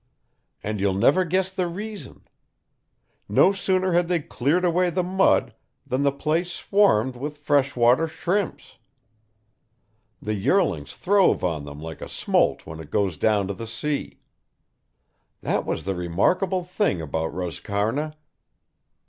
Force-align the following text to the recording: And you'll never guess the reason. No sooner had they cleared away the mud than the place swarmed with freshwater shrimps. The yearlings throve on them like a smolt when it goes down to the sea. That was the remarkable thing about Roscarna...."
And 0.63 0.79
you'll 0.81 0.95
never 0.95 1.23
guess 1.23 1.51
the 1.51 1.67
reason. 1.67 2.25
No 3.29 3.51
sooner 3.51 3.93
had 3.93 4.07
they 4.07 4.19
cleared 4.19 4.65
away 4.65 4.89
the 4.89 5.03
mud 5.03 5.53
than 5.85 6.01
the 6.01 6.11
place 6.11 6.51
swarmed 6.51 7.15
with 7.15 7.37
freshwater 7.37 8.07
shrimps. 8.07 8.79
The 10.19 10.33
yearlings 10.33 10.95
throve 10.95 11.43
on 11.43 11.65
them 11.65 11.79
like 11.79 12.01
a 12.01 12.09
smolt 12.09 12.65
when 12.65 12.79
it 12.79 12.89
goes 12.89 13.15
down 13.15 13.45
to 13.49 13.53
the 13.53 13.67
sea. 13.67 14.19
That 15.41 15.67
was 15.67 15.83
the 15.85 15.93
remarkable 15.93 16.63
thing 16.63 16.99
about 16.99 17.31
Roscarna...." 17.31 18.15